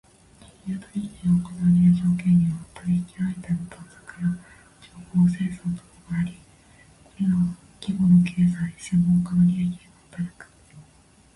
[0.65, 4.35] 金融取引が行われる条件には、取引相手の探索や
[4.81, 6.33] 情報生産などがあり、
[7.05, 10.45] これらは規模の経済・専門家の利益が働く。